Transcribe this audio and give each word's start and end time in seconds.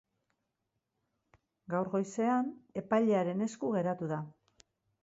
Gaur 1.75 1.91
goizean 1.97 2.51
epailearen 2.83 3.49
esku 3.51 3.73
geratu 3.79 4.13
da. 4.17 4.25